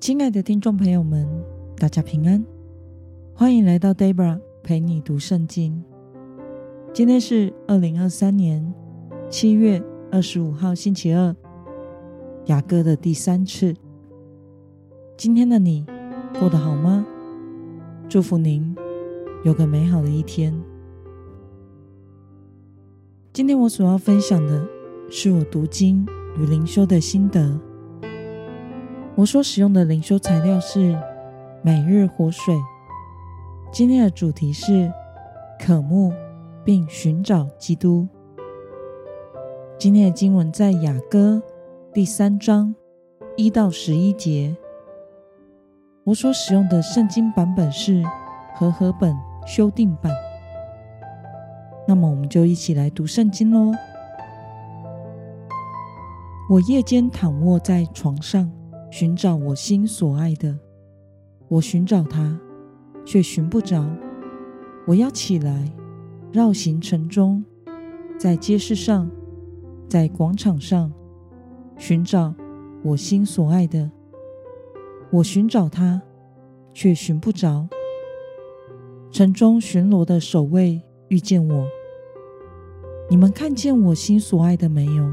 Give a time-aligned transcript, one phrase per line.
[0.00, 1.28] 亲爱的听众朋友们，
[1.76, 2.42] 大家平安，
[3.34, 5.84] 欢迎来到 Debra 陪你读圣经。
[6.94, 8.72] 今天是二零二三年
[9.28, 11.36] 七月二十五号，星期二，
[12.46, 13.74] 雅歌的第三次。
[15.18, 15.84] 今天的你
[16.38, 17.04] 过得好吗？
[18.08, 18.74] 祝福您
[19.44, 20.58] 有个美好的一天。
[23.34, 24.66] 今天我所要分享的
[25.10, 26.06] 是我读经
[26.38, 27.60] 与灵修的心得。
[29.20, 30.98] 我所使用的灵修材料是
[31.60, 32.54] 每日活水。
[33.70, 34.90] 今天的主题是
[35.58, 36.10] 渴慕
[36.64, 38.08] 并寻找基督。
[39.76, 41.42] 今天的经文在雅歌
[41.92, 42.74] 第三章
[43.36, 44.56] 一到十一节。
[46.04, 48.02] 我所使用的圣经版本是
[48.54, 49.14] 和合本
[49.46, 50.10] 修订版。
[51.86, 53.70] 那么，我们就一起来读圣经喽。
[56.48, 58.50] 我夜间躺卧在床上。
[58.90, 60.58] 寻找我心所爱的，
[61.46, 62.38] 我寻找他，
[63.04, 63.88] 却寻不着。
[64.84, 65.72] 我要起来，
[66.32, 67.44] 绕行城中，
[68.18, 69.08] 在街市上，
[69.88, 70.92] 在广场上，
[71.78, 72.34] 寻找
[72.82, 73.88] 我心所爱的。
[75.12, 76.02] 我寻找他，
[76.74, 77.68] 却寻不着。
[79.12, 81.66] 城中巡逻的守卫遇见我，
[83.08, 85.08] 你们看见我心所爱的没有？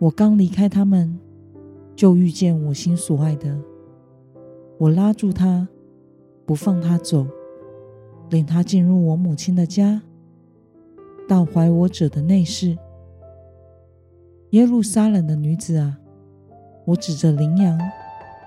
[0.00, 1.16] 我刚离开他们。
[2.00, 3.54] 就遇见我心所爱的，
[4.78, 5.68] 我拉住他，
[6.46, 7.26] 不放他走，
[8.30, 10.00] 领他进入我母亲的家，
[11.28, 12.78] 到怀我者的内室。
[14.52, 15.98] 耶路撒冷的女子啊，
[16.86, 17.78] 我指着羚羊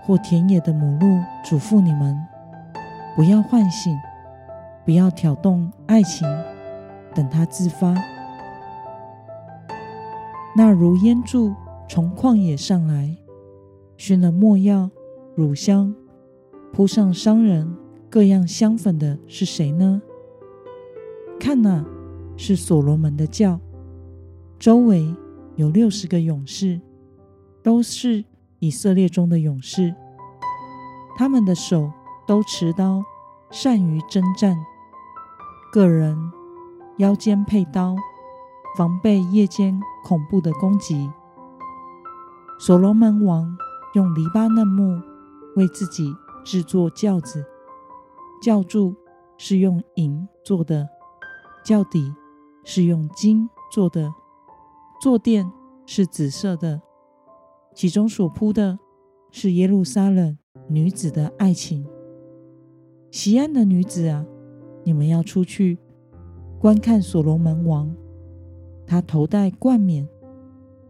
[0.01, 2.17] 或田野的母鹿嘱咐你们：
[3.15, 3.95] 不要唤醒，
[4.83, 6.27] 不要挑动爱情，
[7.13, 7.93] 等它自发。
[10.57, 11.53] 那如烟柱
[11.87, 13.15] 从旷野上来。
[14.05, 14.89] 熏了没药、
[15.33, 15.95] 乳香，
[16.73, 17.73] 铺上商人
[18.09, 20.01] 各样香粉的是谁呢？
[21.39, 21.85] 看呐，
[22.35, 23.61] 是所罗门的轿，
[24.59, 25.15] 周围
[25.55, 26.81] 有六十个勇士，
[27.63, 28.25] 都是
[28.59, 29.95] 以色列中的勇士。
[31.15, 31.89] 他们的手
[32.27, 33.01] 都持刀，
[33.51, 34.57] 善于征战，
[35.71, 36.17] 个人
[36.97, 37.95] 腰间佩刀，
[38.77, 41.09] 防备夜间恐怖的攻击。
[42.59, 43.57] 所罗门王。
[43.93, 44.99] 用黎巴嫩木
[45.55, 46.11] 为自己
[46.43, 47.45] 制作轿子，
[48.41, 48.95] 轿柱
[49.37, 50.89] 是用银做的，
[51.63, 52.11] 轿底
[52.63, 54.11] 是用金做的，
[54.99, 55.51] 坐垫
[55.85, 56.81] 是紫色的，
[57.75, 58.79] 其中所铺的
[59.29, 60.35] 是耶路撒冷
[60.67, 61.85] 女子的爱情。
[63.11, 64.25] 西安的女子啊，
[64.83, 65.77] 你们要出去
[66.59, 67.95] 观看所罗门王，
[68.87, 70.09] 他头戴冠冕，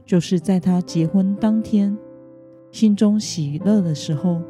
[0.06, 1.98] 就是在他结婚当天。
[2.74, 4.42] 心中喜乐的时候，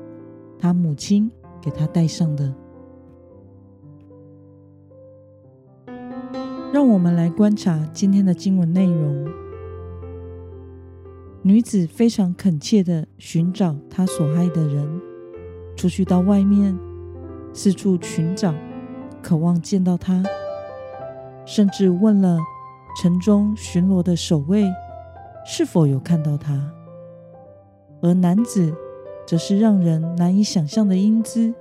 [0.58, 1.30] 他母亲
[1.62, 2.56] 给他戴上的。
[6.72, 9.28] 让我们来观察今天的经文内容。
[11.42, 15.02] 女子非常恳切地寻找她所爱的人，
[15.76, 16.74] 出去到外面
[17.52, 18.56] 四处寻找，
[19.22, 20.24] 渴望见到他，
[21.46, 22.40] 甚至问了
[23.02, 24.64] 城中巡逻的守卫
[25.46, 26.74] 是否有看到他。
[28.04, 28.76] 而男子
[29.26, 31.54] 则是让人难以想象的英姿，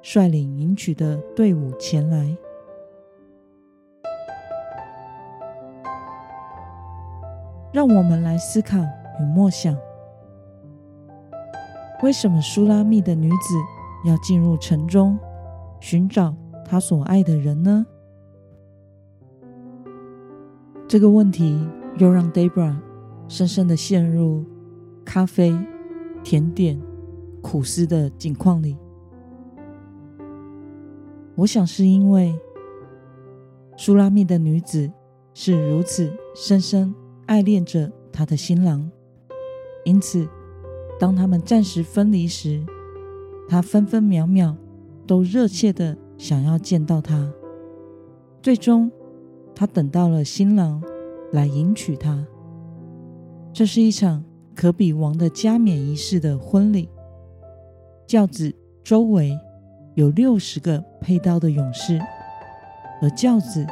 [0.00, 2.34] 率领迎娶的队伍前来。
[7.70, 8.78] 让我们来思考
[9.20, 9.76] 与默想：
[12.02, 13.54] 为什么苏拉密的女子
[14.06, 15.18] 要进入城中
[15.80, 16.34] 寻找
[16.64, 17.84] 她所爱的人呢？
[20.88, 21.68] 这个问题
[21.98, 22.74] 又让 Debra
[23.28, 24.46] 深深的陷入
[25.04, 25.54] 咖啡。
[26.24, 26.80] 甜点、
[27.42, 28.76] 苦思的境况里，
[31.36, 32.34] 我想是因为
[33.76, 34.90] 苏拉密的女子
[35.34, 36.94] 是如此深深
[37.26, 38.90] 爱恋着她的新郎，
[39.84, 40.26] 因此
[40.98, 42.64] 当他们暂时分离时，
[43.46, 44.56] 她分分秒秒
[45.06, 47.30] 都热切的想要见到他。
[48.40, 48.90] 最终，
[49.54, 50.82] 她等到了新郎
[51.32, 52.26] 来迎娶她。
[53.52, 54.24] 这是一场。
[54.54, 56.88] 可比王的加冕仪式的婚礼，
[58.06, 59.38] 轿子周围
[59.94, 62.00] 有六十个佩刀的勇士，
[63.02, 63.66] 而轿子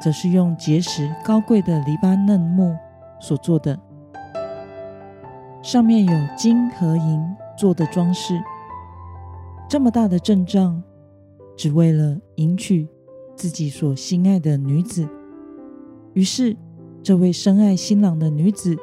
[0.00, 2.76] 则是用结实高贵的黎巴嫩木
[3.20, 3.78] 所做的，
[5.62, 7.20] 上面有金和银
[7.56, 8.40] 做的装饰。
[9.68, 10.82] 这么大的阵仗，
[11.56, 12.88] 只为了迎娶
[13.34, 15.08] 自己所心爱的女子。
[16.14, 16.56] 于是，
[17.02, 18.78] 这位深爱新郎的女子。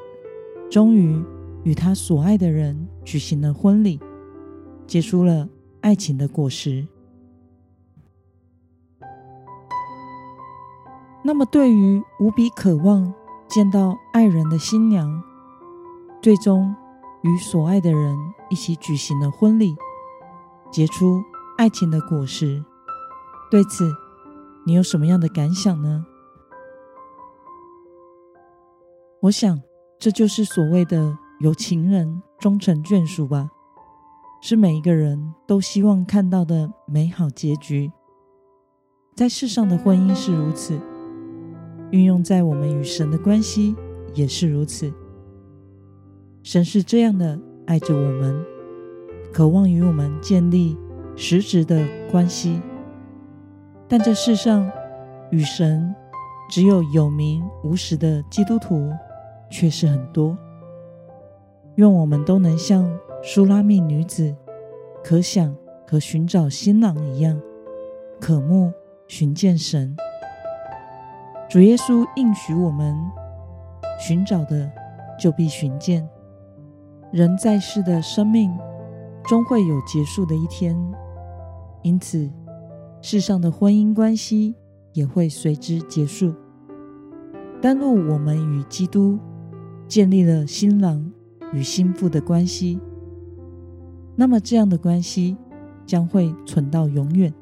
[0.69, 1.23] 终于
[1.63, 3.99] 与他所爱的人举行了婚礼。
[4.87, 5.49] 结出了
[5.81, 6.87] 爱情的果实。
[11.23, 13.11] 那么，对于无比渴望
[13.47, 15.23] 见到爱人的新娘，
[16.21, 16.75] 最终
[17.23, 18.15] 与所爱的人
[18.51, 19.75] 一起举行了婚礼，
[20.71, 21.23] 结出
[21.57, 22.63] 爱情的果实，
[23.49, 23.91] 对此，
[24.67, 26.05] 你有什么样的感想呢？
[29.21, 29.59] 我想，
[29.97, 33.49] 这就是所谓的有情人终成眷属吧，
[34.41, 37.91] 是每一个人都希望看到的美好结局。
[39.15, 40.79] 在世上的婚姻是如此。
[41.91, 43.75] 运用在我们与神的关系
[44.13, 44.91] 也是如此。
[46.43, 48.43] 神是这样的爱着我们，
[49.31, 50.75] 渴望与我们建立
[51.15, 52.59] 实质的关系。
[53.87, 54.69] 但这世上
[55.31, 55.95] 与神
[56.49, 58.91] 只有有名无实的基督徒
[59.49, 60.37] 却是很多。
[61.75, 62.89] 愿我们都能像
[63.21, 64.35] 苏拉密女子
[65.03, 65.55] 可想
[65.87, 67.39] 和寻找新郎一样，
[68.19, 68.71] 渴慕
[69.07, 69.95] 寻见神。
[71.49, 72.95] 主耶稣应许我们：
[73.99, 74.71] 寻找的
[75.19, 76.07] 就必寻见。
[77.11, 78.51] 人在世的生命
[79.25, 80.75] 终会有结束的一天，
[81.81, 82.29] 因此
[83.01, 84.55] 世上的婚姻关系
[84.93, 86.33] 也会随之结束。
[87.61, 89.19] 但若我们与基督
[89.87, 91.11] 建立了新郎
[91.53, 92.79] 与新妇的关系，
[94.15, 95.37] 那么这样的关系
[95.85, 97.33] 将会存到永远。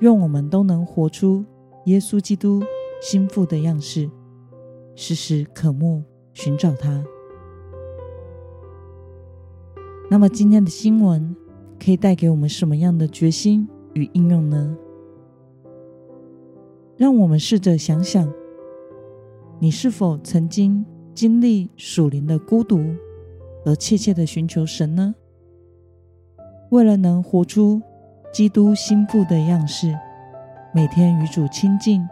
[0.00, 1.44] 愿我们都能活出。
[1.86, 2.62] 耶稣基督
[3.00, 4.10] 新妇的样式，
[4.94, 6.04] 时时渴慕
[6.34, 7.02] 寻找他。
[10.10, 11.34] 那么今天的新闻
[11.82, 14.76] 可以带给我们什么样的决心与应用呢？
[16.98, 18.30] 让我们试着想想，
[19.62, 20.82] 你是否曾经
[21.14, 22.82] 经历属灵的孤独，
[23.66, 25.14] 而切切的寻求神呢？
[26.70, 27.82] 为了能活出
[28.32, 29.94] 基督心腹的样式。
[30.72, 32.08] 每天与主亲近，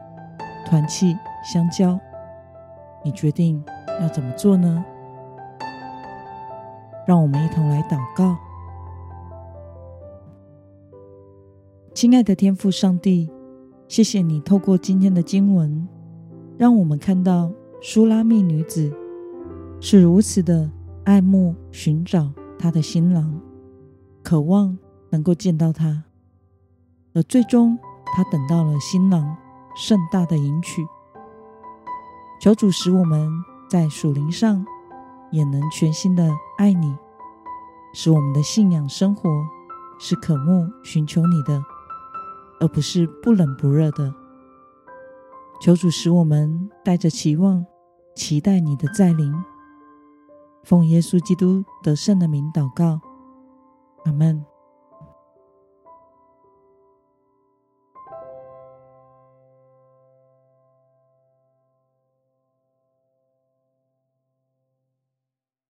[0.67, 1.99] 团契相交，
[3.03, 3.65] 你决定
[3.99, 4.85] 要怎么做呢？
[7.07, 8.37] 让我们一同来祷告。
[11.95, 13.31] 亲爱的天父上帝，
[13.87, 15.89] 谢谢你透过今天的经文，
[16.59, 17.51] 让我们看到
[17.81, 18.93] 苏拉密女子
[19.81, 20.71] 是如此的
[21.05, 23.41] 爱慕寻找她的新郎，
[24.23, 24.77] 渴望
[25.09, 26.03] 能够见到他，
[27.15, 27.79] 而最终。
[28.15, 29.37] 他等到了新郎
[29.77, 30.85] 盛大的迎娶，
[32.41, 33.31] 求主使我们
[33.69, 34.65] 在属灵上
[35.31, 36.97] 也能全心的爱你，
[37.93, 39.31] 使我们的信仰生活
[40.01, 41.63] 是渴慕寻求你的，
[42.61, 44.13] 而不是不冷不热的。
[45.61, 47.65] 求主使我们带着期望，
[48.15, 49.33] 期待你的再临。
[50.63, 53.01] 奉耶稣基督得胜的名祷告，
[54.05, 54.45] 阿门。